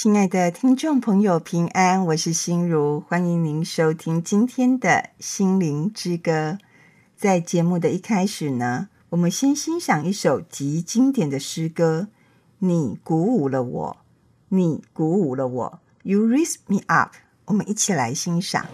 [0.00, 6.56] 亲爱的听众朋友，平安，我是心如，欢迎您收听今天的心灵之歌。
[7.16, 12.06] 在节目的一开始呢，我们先欣赏一首极经典的诗歌。
[12.60, 13.96] 你鼓舞了我，
[14.50, 17.14] 你鼓舞了我，You raise me up。
[17.46, 18.66] 我们一起来欣赏。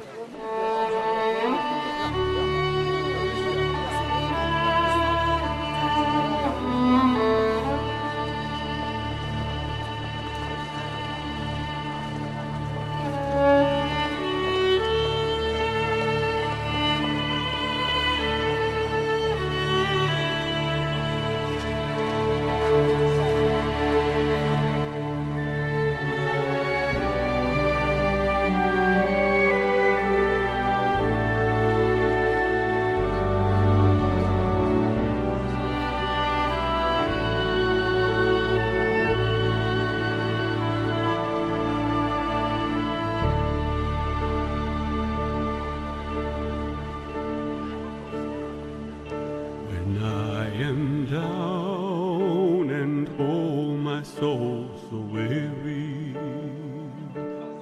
[49.85, 56.15] When I am down and oh my soul so weary,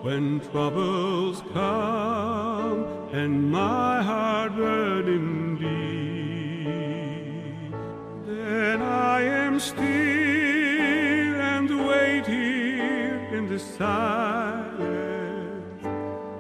[0.03, 7.75] when troubles come and my heart burning deep,
[8.25, 14.87] then I am still and wait here in the silence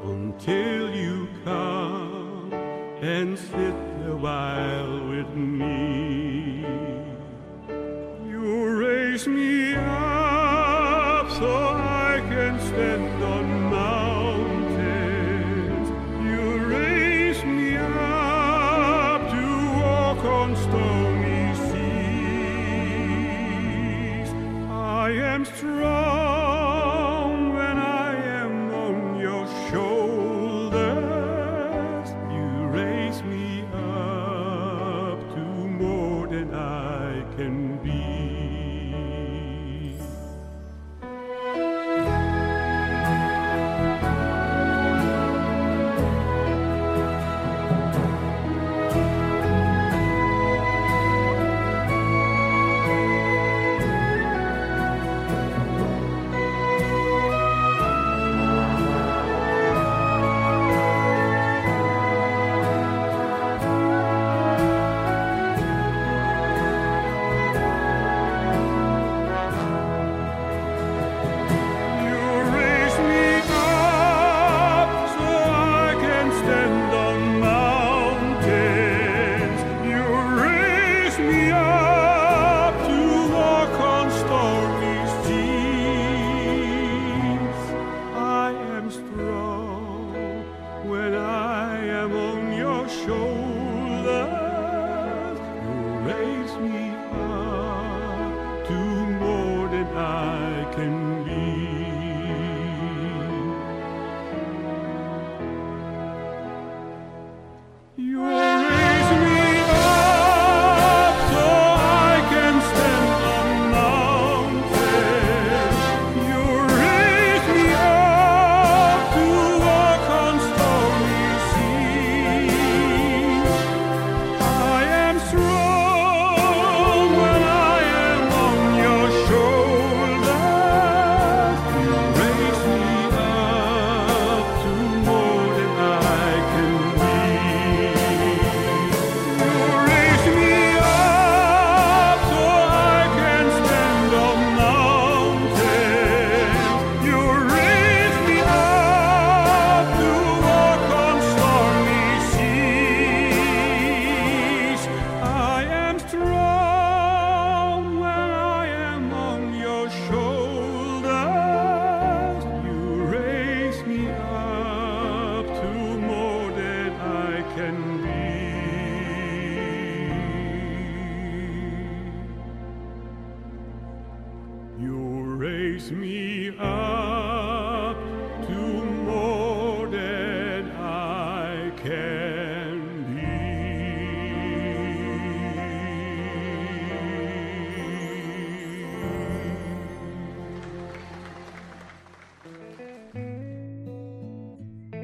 [0.04, 2.52] until you come
[3.02, 3.74] and sit
[4.06, 5.01] a while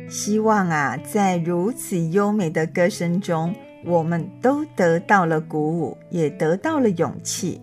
[0.08, 3.54] 希望啊，在如此优美的歌声中，
[3.84, 7.60] 我们都得到了鼓舞，也得到了勇气。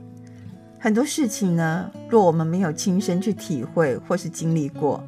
[0.78, 5.04] 很多事情呢，若我们没有亲身去体会或是经历过，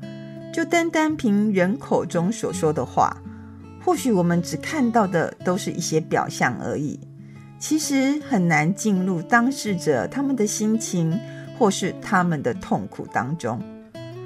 [0.54, 3.16] 就单单凭人口中所说的话，
[3.88, 7.00] 或许我们只看到的都是一些表象而已。
[7.58, 11.18] 其实很难进入当事者他们的心情，
[11.58, 13.58] 或是他们的痛苦当中。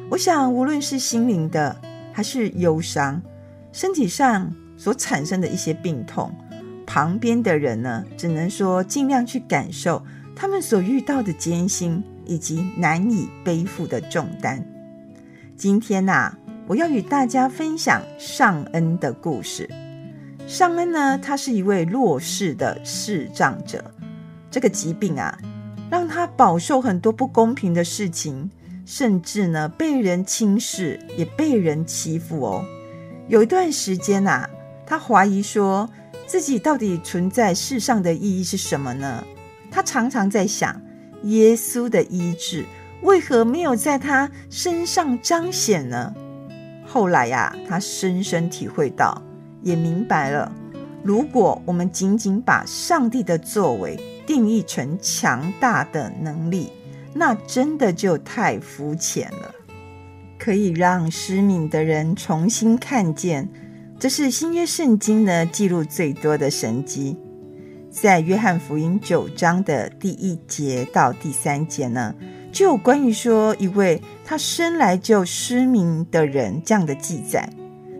[0.10, 1.80] 我想，无论是心灵的，
[2.12, 3.22] 还是忧伤，
[3.72, 6.34] 身体上所产生的一些病痛，
[6.88, 10.04] 旁边的人呢，只能说尽量去感受
[10.36, 14.66] 他们所遇到的艰辛，以及难以背负的重担。
[15.56, 16.38] 今天呐、啊，
[16.68, 19.70] 我要与大家分享尚恩的故事。
[20.48, 23.84] 尚恩呢，他是一位弱势的视障者。
[24.50, 25.38] 这个疾病啊，
[25.90, 28.50] 让他饱受很多不公平的事情，
[28.86, 32.66] 甚至呢，被人轻视，也被人欺负哦。
[33.28, 34.50] 有一段时间啊，
[34.86, 35.90] 他怀疑说
[36.28, 39.24] 自己到底存在世上的意义是什么呢？
[39.70, 40.82] 他常常在想，
[41.24, 42.66] 耶稣的医治。
[43.04, 46.14] 为何没有在他身上彰显呢？
[46.92, 49.22] 后来呀、他深深体会到，
[49.62, 50.52] 也明白了，
[51.04, 53.98] 如果我们仅仅把上帝的作为
[54.28, 56.70] 定义成强大的能力，
[57.14, 59.56] 那真的就太肤浅了。
[60.38, 63.48] 可以让失明的人重新看见，
[63.98, 67.16] 这是新约圣经呢记录最多的神迹，
[67.90, 72.14] 在约翰福音九章的第一节到第三节呢。
[72.52, 77.50] 就有关于说一位他生来就失明的人这样的记载。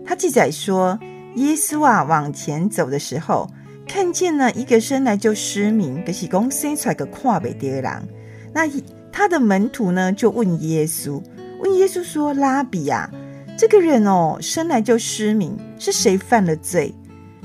[0.06, 1.00] 他记载说，
[1.36, 3.50] 耶稣啊往前走的时候，
[3.88, 8.08] 看见了一个生来就失明，可是讲生出来个看不见的人。
[8.54, 8.70] 那
[9.12, 11.22] 他的门徒呢就问耶稣，
[11.60, 13.10] 问耶稣说：“拉比啊，
[13.58, 16.94] 这个人哦生来就失明，是谁犯了罪？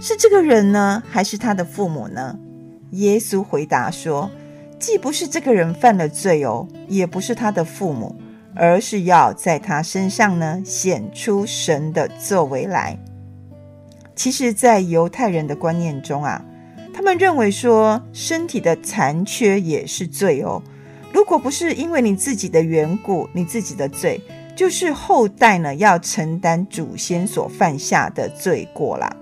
[0.00, 2.36] 是这个人呢，还是他的父母呢？”
[2.90, 4.28] 耶稣回答说。
[4.78, 8.14] 既不是这个人犯了罪哦，也不是他的父母，
[8.54, 12.98] 而是要在他身上呢显出神的作为来。
[14.14, 16.44] 其实，在犹太人的观念中啊，
[16.92, 20.62] 他们认为说身体的残缺也是罪哦。
[21.12, 24.20] 如果不是因为你自己的缘故，你自己的罪，
[24.54, 29.14] 就是后代呢要承担祖先所犯下的罪过啦。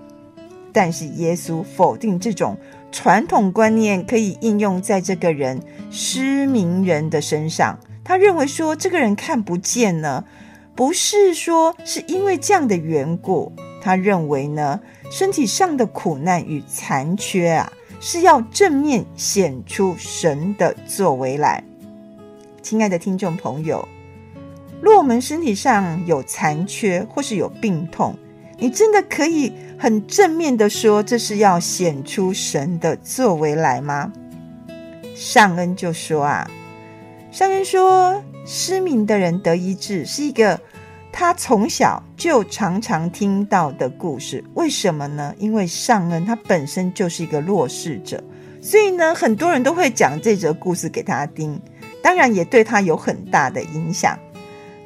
[0.73, 2.57] 但是耶稣否定这种。
[2.95, 5.61] 传统观念可以应用在这个人
[5.91, 7.77] 失明人的身上。
[8.05, 10.23] 他认为说，这个人看不见呢，
[10.73, 13.51] 不是说是因为这样的缘故。
[13.81, 14.79] 他认为呢，
[15.11, 17.69] 身体上的苦难与残缺啊，
[17.99, 21.61] 是要正面显出神的作为来。
[22.61, 23.85] 亲爱的听众朋友，
[24.81, 28.15] 若我们身体上有残缺或是有病痛，
[28.57, 34.11] 你真的可以很正面的说，这是要显出神的作为来吗？
[35.15, 36.49] 尚恩就说啊，
[37.31, 40.59] 尚恩说，失明的人得医治是一个
[41.11, 44.43] 他从小就常常听到的故事。
[44.53, 45.33] 为什么呢？
[45.37, 48.23] 因为尚恩他本身就是一个弱势者，
[48.61, 51.59] 所以呢，很多人都会讲这则故事给他听，
[52.01, 54.17] 当然也对他有很大的影响。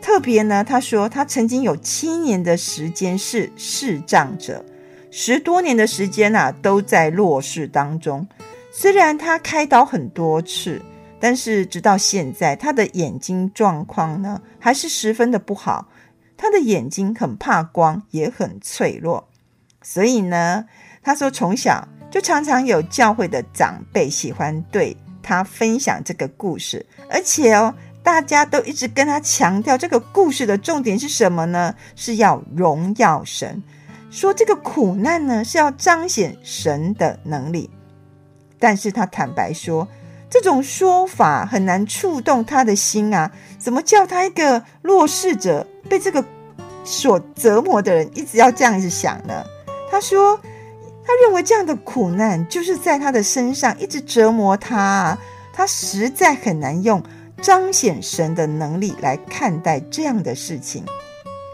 [0.02, 4.64] 特别呢，他说他曾经有七年的时间是视障者，
[5.12, 8.28] 十多年的时间啊都在弱视当中。
[8.72, 10.82] 虽然他开刀很多次，
[11.20, 15.88] 但是直到现在，他的眼睛状况呢还是十分的不好。
[16.38, 19.28] 他的眼睛很怕光，也很脆弱。
[19.82, 20.66] 所以呢，
[21.02, 27.74] 他说从小就常常有教会的长辈喜欢对他分享这个故事，而且哦。
[28.02, 31.76] 大家都一直跟他强调，这个故事的重点是什么呢？
[31.98, 33.62] 是要荣耀神，
[34.10, 37.70] 说这个苦难呢是要彰显神的能力。
[38.60, 39.88] 但是他坦白说，
[40.30, 43.32] 这种说法很难触动他的心啊！
[43.58, 46.24] 怎么叫他一个弱势者，被这个
[46.84, 49.44] 所折磨的人，一直要这样子想呢？
[49.90, 50.40] 他说，
[51.06, 55.18] 他认为这样的苦难就是在他的身上一直折磨他啊，
[55.54, 57.02] 他实在很难用。
[57.42, 60.84] 彰显神的能力来看待这样的事情，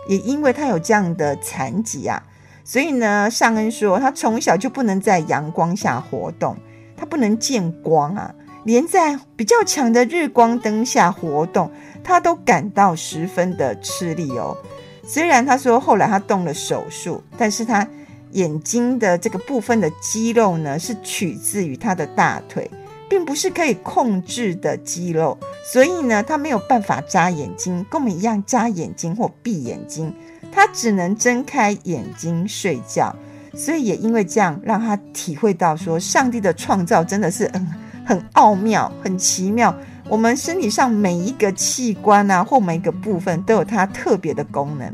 [0.07, 2.24] 也因为他有这样的残疾啊，
[2.65, 6.57] 所以呢，尚恩说他从小就不能在阳光下活动，
[6.98, 11.72] 他不能见光啊，连在比较强的日光灯下活动，
[12.03, 14.57] 他都感到十分的吃力哦。
[15.03, 17.88] 虽然他说后来他动了手术，但是他
[18.31, 22.69] 眼睛的这个部分的肌肉呢，是取自于他的大腿。
[23.07, 30.12] 并不是可以控制的肌肉，所以呢，他没有办法眨眼睛，跟我们一样眨眼睛或闭眼睛，
[30.55, 33.13] 他只能睁开眼睛睡觉。
[33.53, 37.67] 所以也因为这样，让他体会到说，上帝的创造真的是 很
[38.05, 39.74] 很奥妙、很奇妙，
[40.09, 44.93] 我们身体上每一个器官啊，或每一个部分都有它特别的功能。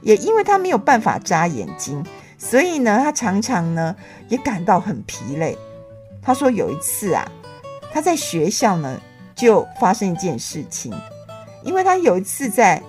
[0.00, 2.04] 也因为他没有办法眨眼睛，
[2.38, 3.94] 所以呢，他常常呢
[4.28, 5.58] 也感到很疲累。
[6.22, 7.26] 他说有一次啊，
[7.92, 9.00] 他在学校呢
[9.34, 10.92] 就发生一件事情，
[11.64, 12.82] 因为他有一次在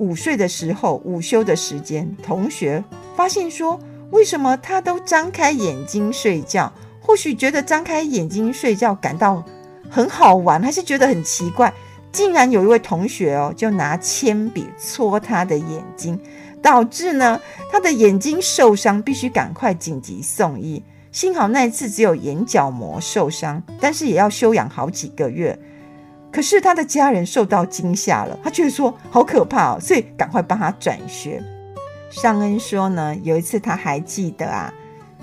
[0.00, 2.82] 午睡的时候，午休的时间，同学
[3.14, 3.78] 发现说，
[4.10, 6.72] 为什么他都张开眼睛睡觉？
[7.02, 9.44] 或许觉得张开眼睛睡觉感到
[9.90, 11.70] 很好玩，还是觉得很奇怪，
[12.10, 16.18] 竟然有一位同学哦，就拿铅笔戳他的眼睛，
[16.62, 17.38] 导致呢
[17.70, 20.82] 他的眼睛受伤，必须赶快紧急送医。
[21.12, 25.58] 幸好那一次只有眼角膜受伤，但是也要休养好几个月。
[26.32, 31.42] 可是他的家人受到惊吓了，他却说好可怕哦，所以赶快帮他转学。
[32.10, 34.72] 尚恩说呢，有一次他还记得啊。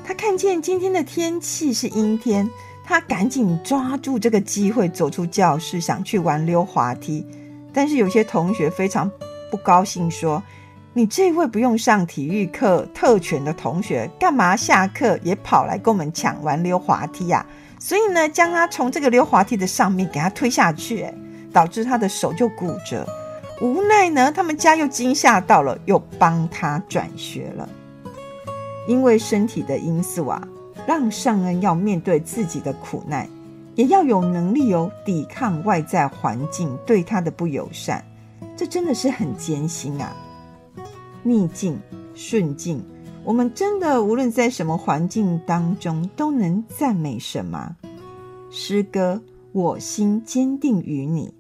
[0.04, 2.50] 他看见今天的天气是阴天，
[2.86, 7.26] 他赶紧抓住这个机会走出教室，想去玩溜滑梯。
[7.74, 9.12] 但是有些同学非常
[9.52, 10.42] 不高兴，说
[10.94, 17.46] ：“你这位不用上体育课特权的同学，干嘛下课也跑来跟我们抢玩溜滑梯呀？”
[17.88, 21.08] 所以呢，将他从这个溜滑梯的上面给他推下去，
[21.53, 23.08] 导致他的手就骨折。
[23.62, 27.70] 无奈呢，他们家又惊吓到了，又帮他转学了。
[28.89, 30.46] 因为身体的因素啊，
[30.86, 33.25] 让尚恩要面对自己的苦难，
[33.75, 38.03] 也要有能力哦抵抗外在环境对他的不友善，
[38.58, 40.13] 这真的是很艰辛啊。
[41.24, 41.79] 逆境
[42.13, 42.86] 顺境，
[43.27, 47.75] 我们真的无论在什么环境当中，都能赞美神吗？
[48.50, 51.34] 诗歌，我心坚定于你。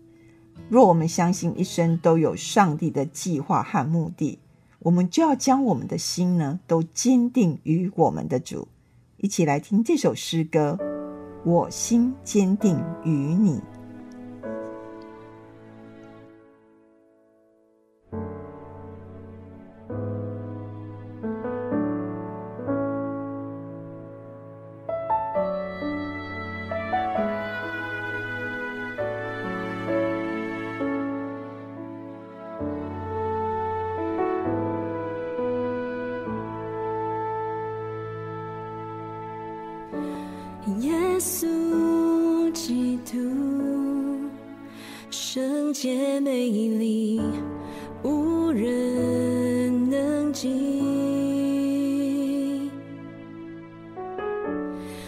[0.67, 4.37] 若我们相信一生都有上帝的计划和目的。
[4.79, 8.67] 我们就要将我们的心呢，都坚定于我们的主。
[9.15, 10.77] 一起来听这首诗歌，
[11.45, 13.61] 我心坚定于你。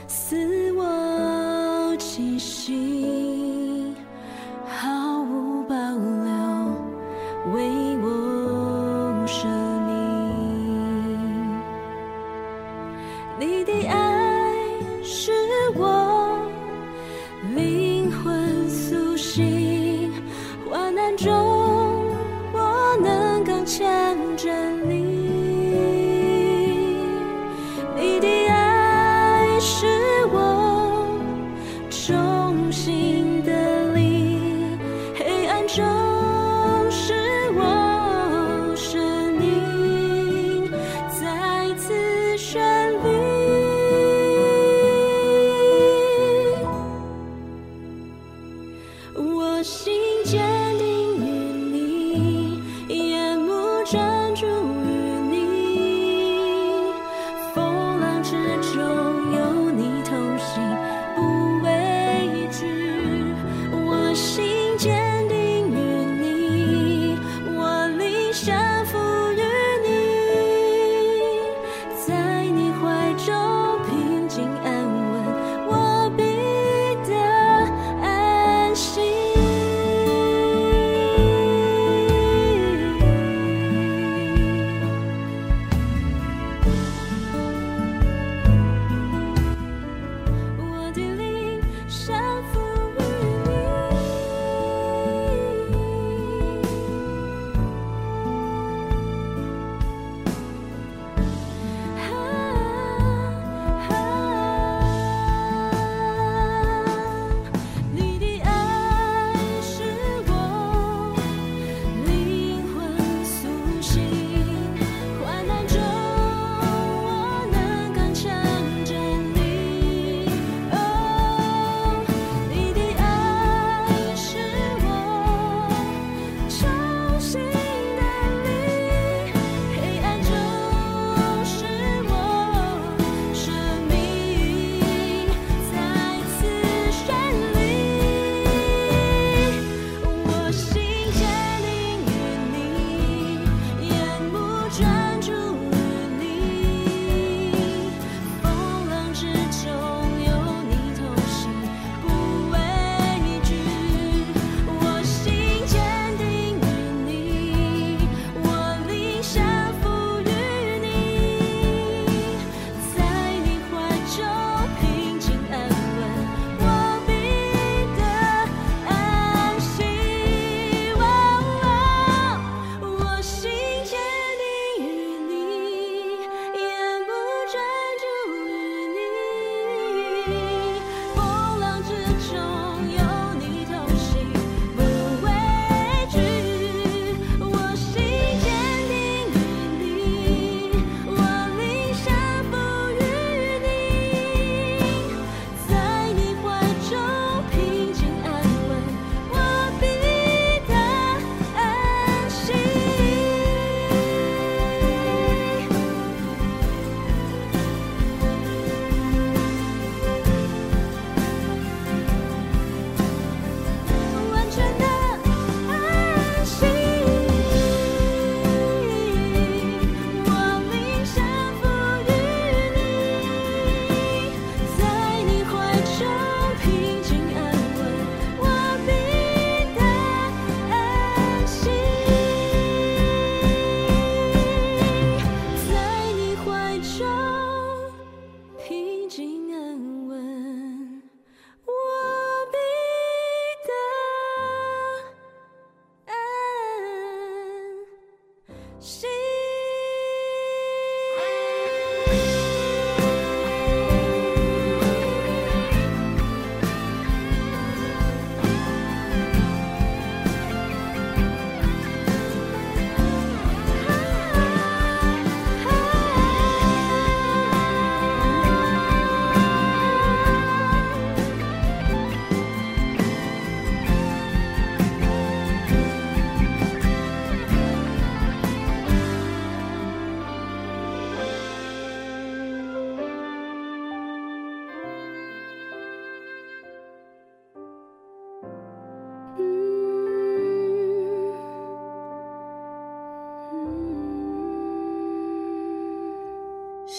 [0.10, 3.29] 赐我气息，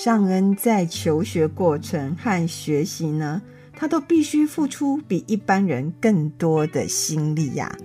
[0.03, 3.43] 尚恩在求学过程和学习呢，
[3.75, 7.77] 他都必须付出比一般人更多的心力呀。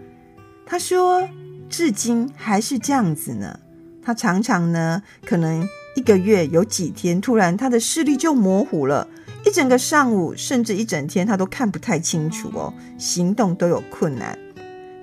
[0.65, 1.27] 他说，
[1.69, 3.59] 至今还是这样子呢。
[4.01, 9.05] 他常常呢，可能一个月有几天，突然他的视力就模糊了，
[9.45, 14.39] 一整个上午甚至一整天，他都看不太清楚哦，行动都有困难。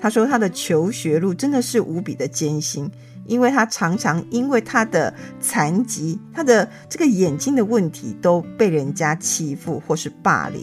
[0.00, 2.90] 他说，他的求学路真的是无比的艰辛。
[3.26, 10.62] 因为他常常因为他的残疾，他的这个眼睛的问题都被人家欺负或是霸凌。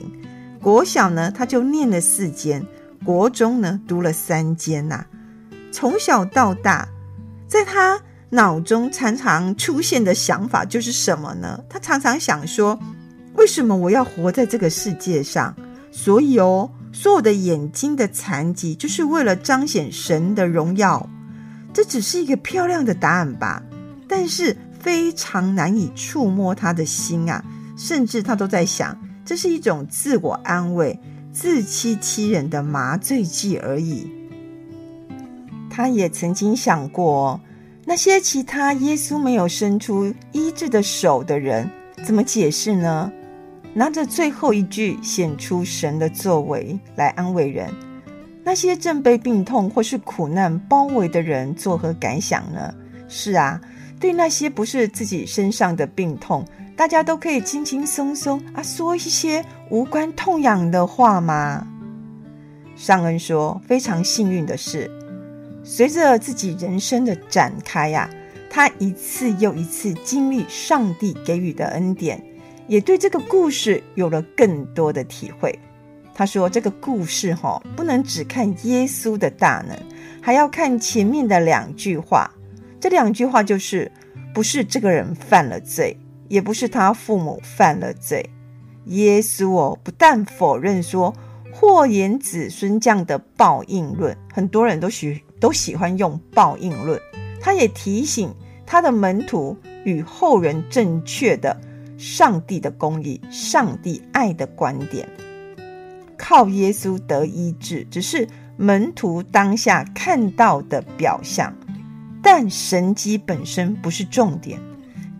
[0.62, 2.62] 国小呢，他就念了四间；
[3.06, 5.06] 国中呢，读了三间呐、
[5.72, 6.88] 从小到大，
[7.48, 11.64] 在他脑中常常出现的想法就是什么呢？
[11.70, 12.78] 他常常想说：
[13.36, 15.56] 为什么我要活在这个世界上？
[15.92, 21.10] 所以哦，所有的眼睛的残疾，就是为了彰显神的荣耀。
[21.74, 23.64] 这只是一个漂亮的答案吧，
[24.08, 27.44] 但是非常难以触摸他的心啊！
[27.78, 31.00] 甚至他都在想，这是一种自我安慰、
[31.32, 34.10] 自欺欺人的麻醉剂而已。
[35.70, 37.40] 他也曾经想过，
[37.86, 41.70] 那些其他耶稣没有伸出医治的手的人，
[42.04, 43.12] 怎么解释呢？
[43.74, 47.72] 拿着最后一句显出神的作为来安慰人。
[48.50, 52.74] 那些正被病痛或是苦难包围的人作何感想呢？
[53.08, 53.62] 是啊，
[54.00, 56.44] 对那些不是自己身上的病痛，
[56.76, 61.68] 大家都可以轻轻松松啊说一些无关痛痒的话吗？
[62.76, 64.90] 尚恩说，非常幸运的是，
[65.64, 72.20] 随着自己人生的展开呀、啊，他一次又一次经历上帝给予的恩典，
[72.66, 75.54] 也对这个故事有了更多的体会。
[76.20, 79.80] 他说：“这个故事哈，不能只看耶稣的大能，
[80.22, 82.30] 还要看前面的两句话。
[82.78, 83.90] 这两句话就是：
[84.34, 88.30] 不是这个人犯了罪，也不是他父母犯了罪。
[88.88, 91.16] 耶稣哦，不但否认说
[91.54, 97.00] 祸延子孙这样的报应论，很多人都喜都喜欢用报应论，
[97.40, 99.56] 他也提醒他的门徒
[99.86, 101.58] 与后人正确的
[101.98, 105.08] 上帝的公义、上帝爱的观点。”
[106.20, 108.28] 靠耶稣得医治，只是
[108.58, 111.56] 门徒当下看到的表象，
[112.22, 114.60] 但神迹本身不是重点，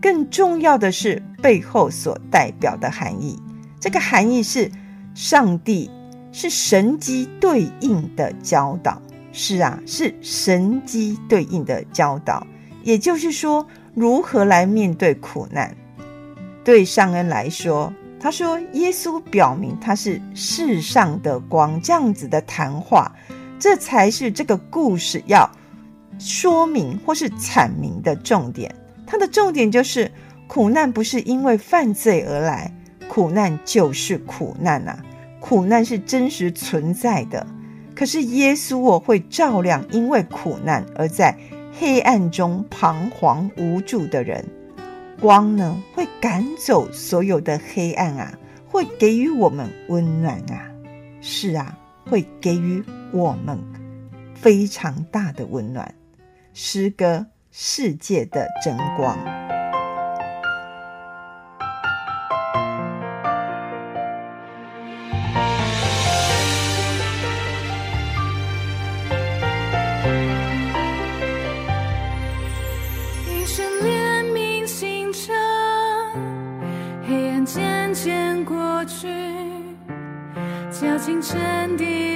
[0.00, 3.40] 更重要的是背后所代表的含义。
[3.80, 4.70] 这个含义是
[5.14, 5.90] 上帝
[6.32, 9.00] 是神迹对应的教导，
[9.32, 12.46] 是啊，是神迹对应的教导。
[12.82, 15.74] 也就是说，如何来面对苦难，
[16.62, 17.92] 对尚恩来说。
[18.22, 23.10] 他说：“耶稣表明他是世上的光，这样子的谈话，
[23.58, 25.50] 这才是这个故事要
[26.18, 28.74] 说明或是阐明的重点。
[29.06, 30.12] 它的重点就是，
[30.46, 32.70] 苦难不是因为犯罪而来，
[33.08, 34.98] 苦难就是苦难呐，
[35.40, 37.46] 苦难是真实存在的。
[37.94, 41.34] 可是耶稣我会照亮，因为苦难而在
[41.78, 44.44] 黑暗中彷徨无助的人。”
[45.20, 50.64] 光呢，会赶走所有的黑暗啊，会给予我们温暖啊，
[51.20, 53.58] 是啊，会给予我们
[54.34, 55.94] 非常大的温暖。
[56.54, 59.18] 诗歌，世界的真光。
[81.10, 82.09] 清晨的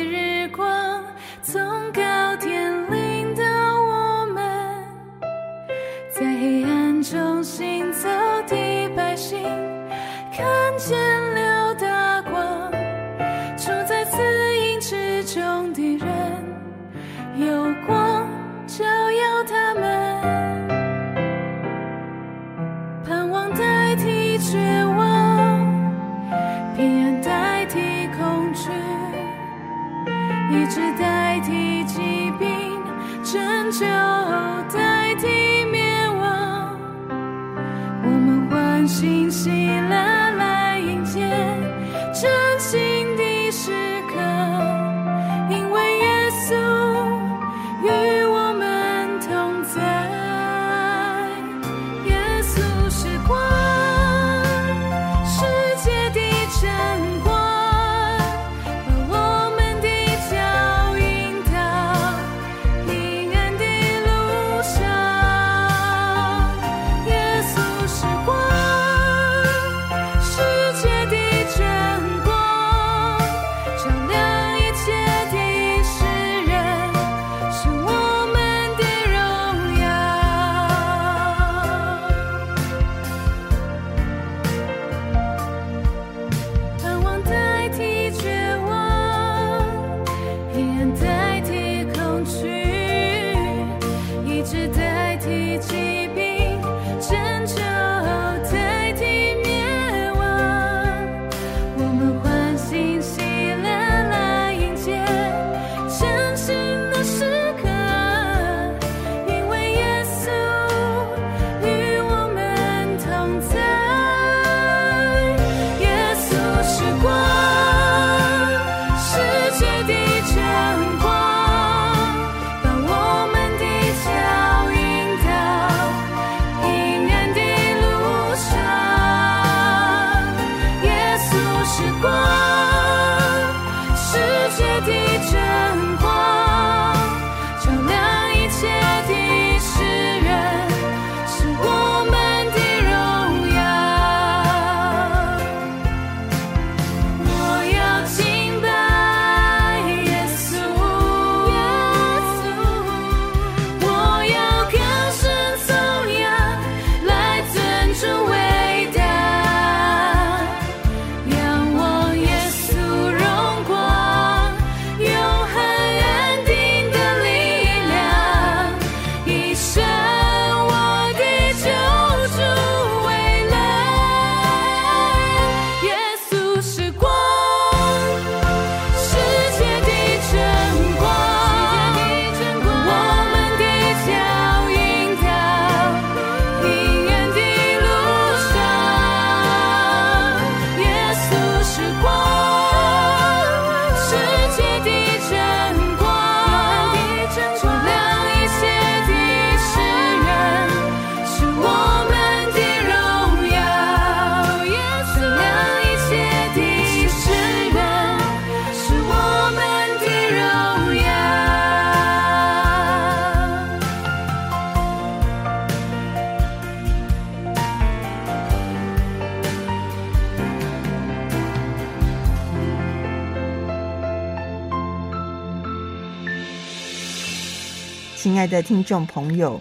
[228.24, 229.60] 亲爱的听众朋友，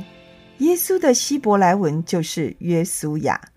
[0.59, 3.49] 耶稣的希伯来文就是约书亚，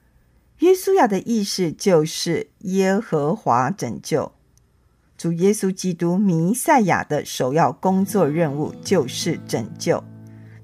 [0.58, 4.32] 约书亚的意思就是耶和华拯救。
[5.16, 10.02] 主耶稣基督弥赛亚的首要工作任务就是拯救，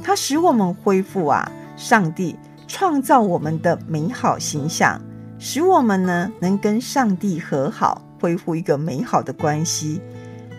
[0.00, 2.35] 他使我们恢复啊，上帝
[2.66, 5.00] 创造我们的美好形象，
[5.38, 10.00] 使我们呢能跟上帝和好，恢复一个美好的关系。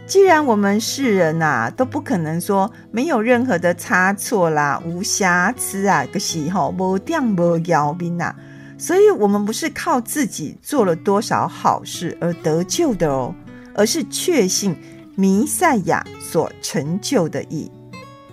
[0.06, 8.36] 既然我们世人呐、啊、都不可能说没有任何的差错啦、无瑕疵啊，个时候无玷无妖兵呐，
[8.78, 13.34] 所以我们不是靠自己做了多少好事而得救的哦，
[13.74, 14.76] 而是确信
[15.16, 17.72] 弥赛亚所成就的义，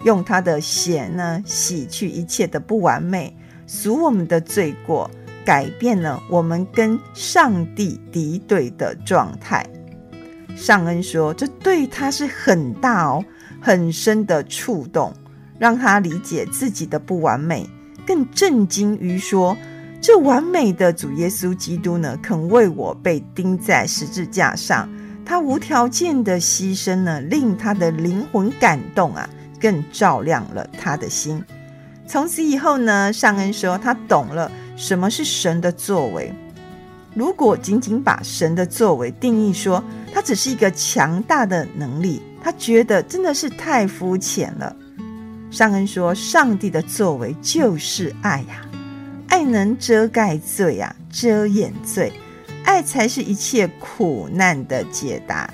[0.05, 3.35] 用他的血呢洗去一切的不完美，
[3.69, 5.09] 赎我们的罪过，
[5.45, 9.65] 改变了我们跟上帝敌对的状态。
[10.57, 13.25] 尚恩说：“这对他是很大哦，
[13.61, 15.13] 很深的触动，
[15.59, 17.69] 让他理解自己的不完美，
[18.07, 19.57] 更震惊于说，
[20.01, 24.89] 这完美的主耶稣基督呢，肯为我被钉在十字架上，
[25.25, 29.29] 他无条件的牺牲呢，令他的灵魂感动啊，
[29.61, 31.43] 更照亮了他的心。
[32.07, 36.33] 从此以后呢，尚恩说他懂了什么是神的作为。
[37.15, 44.75] 如果仅仅把神的作为定义说，他只是一个强大的能力，他觉得真的是太肤浅了。
[45.51, 48.65] 尚恩说：“上帝的作为就是爱呀，
[49.29, 52.13] 爱能遮盖罪呀，遮掩罪，
[52.65, 55.53] 爱才是一切苦难的解答。”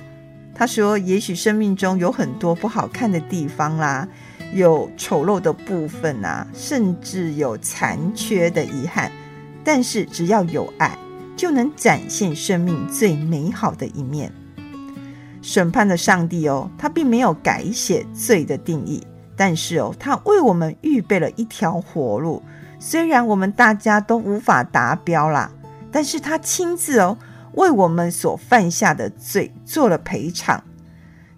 [0.54, 4.06] 他说：“也许生命中有很多不好看的地方啦，
[4.52, 9.10] 有丑陋的部分啊，甚至有残缺的遗憾，
[9.64, 10.96] 但是只要有爱，
[11.36, 14.32] 就能展现生命最美好的一面。”
[15.42, 22.42] 审判的上帝哦，他并没有改写罪的定义，但是哦，他为我们预备了一条活路。
[22.80, 25.50] 虽然我们大家都无法达标啦，
[25.92, 27.16] 但是他亲自哦
[27.54, 30.62] 为我们所犯下的罪做了赔偿。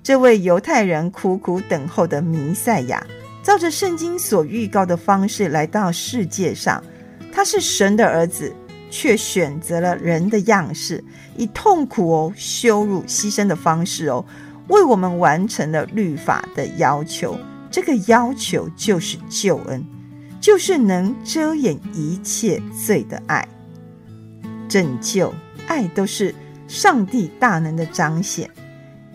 [0.02, 3.06] 这位犹太人苦苦等候的弥赛亚，
[3.42, 6.82] 照着圣经所预告的方式来到世界上，
[7.30, 8.54] 他是神的儿子。
[8.90, 11.02] 却选择了人的样式，
[11.36, 14.24] 以痛苦哦、羞辱、牺牲的方式哦，
[14.68, 17.38] 为我们完成了律法的要求。
[17.70, 19.84] 这个要求就是救恩，
[20.40, 23.46] 就是能遮掩一切罪的爱。
[24.68, 25.32] 拯救、
[25.66, 26.34] 爱都是
[26.66, 28.50] 上帝大能的彰显，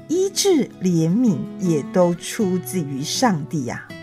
[0.07, 3.93] 医治、怜悯也都出自于上帝呀、啊。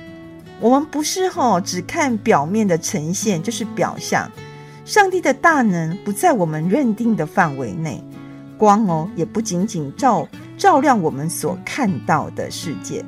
[0.61, 4.31] 我们不是吼只看表面的呈现，就是表象。
[4.91, 8.03] 上帝的大能不在我们认定的范围内，
[8.59, 10.27] 光哦也不仅仅照
[10.59, 13.05] 照亮我们所看到的世界，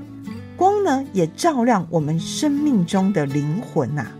[0.56, 4.12] 光呢也照亮我们生命中的灵魂呐、啊。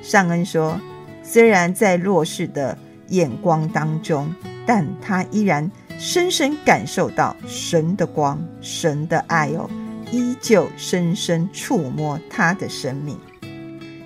[0.00, 0.80] 尚恩说，
[1.22, 2.78] 虽然在弱势的
[3.08, 4.32] 眼光当中，
[4.64, 9.68] 但他依然深深感受到神的光、神的爱哦，
[10.10, 13.18] 依旧深深触摸他的生命。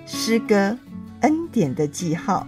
[0.05, 0.77] 诗歌
[1.21, 2.45] 恩典的记号，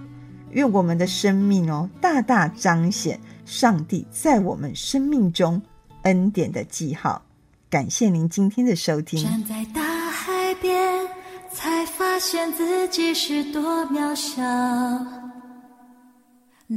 [0.53, 5.61] 愿我们的生命哦，大大彰显上帝在我们生命中
[6.03, 7.21] 恩典的记号。
[7.69, 9.23] 感谢您今天的收听。
[9.23, 11.07] 站在大海边，
[11.51, 14.41] 才发现自己是多渺小。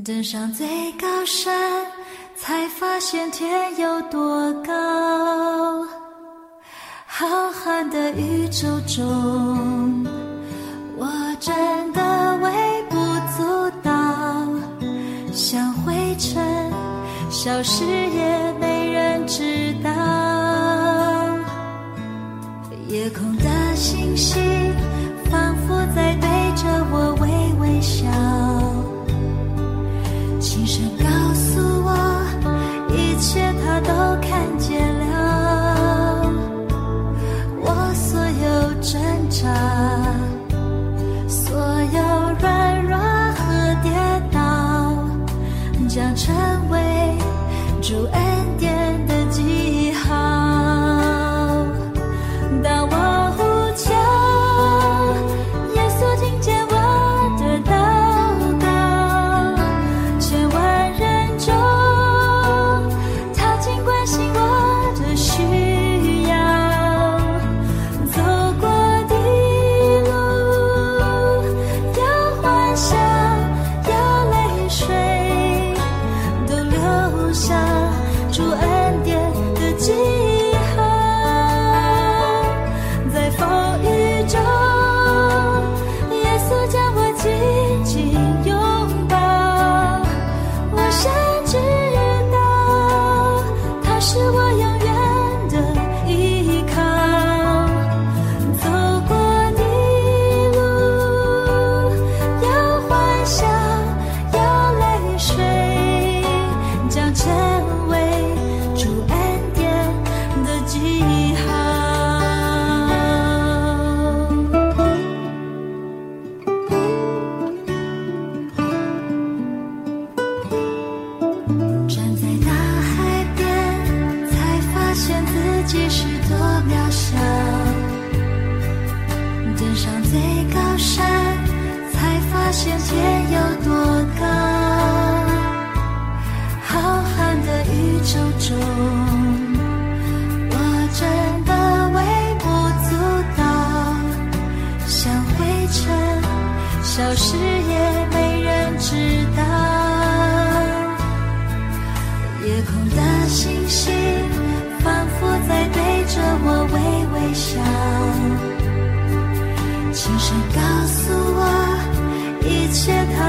[0.05, 1.87] 登上最高山，
[2.35, 4.73] 才发现天有多高。
[7.07, 10.05] 浩瀚的宇宙中，
[10.99, 11.07] 我
[11.41, 12.03] 真的
[15.37, 16.43] 像灰尘，
[17.29, 19.91] 消失也没人知道。
[22.89, 23.45] 夜空的
[23.77, 24.43] 星星，
[25.31, 27.29] 仿佛在对着我微
[27.61, 28.07] 微笑。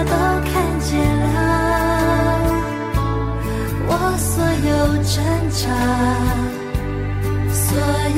[0.05, 0.13] 都
[0.49, 1.37] 看见了
[3.89, 4.69] 我所有
[5.03, 5.15] 挣
[5.51, 5.61] 扎
[7.53, 7.65] 所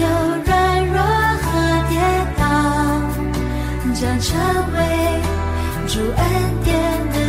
[0.04, 0.06] 有
[0.46, 0.50] 软
[0.88, 0.98] 弱
[1.44, 1.48] 和
[1.90, 1.94] 跌
[2.38, 2.42] 倒
[3.94, 4.28] 将成
[4.74, 4.78] 为
[5.88, 6.24] 主恩
[6.64, 6.70] 典
[7.12, 7.29] 的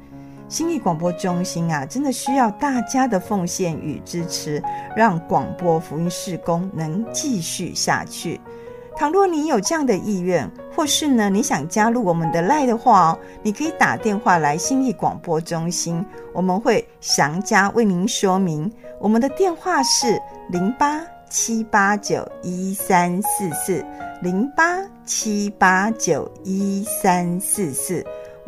[0.51, 4.61] 新义广播中心啊，真的需要大家的奉献与支持，
[4.97, 8.37] 让广播福音事工能继续下去。
[8.97, 18.69] 倘若你有这样的意愿，或是呢你想加入我们的 LINE 的话哦，你可以打电话来新义广播中心，我们会详加为您说明。
[18.99, 23.85] 我们的电话是零八七八九一三四四
[24.21, 28.05] 零八七八九一三四四。